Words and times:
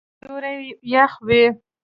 سیوری 0.19 0.57
یخ 0.93 1.11
وی 1.27 1.41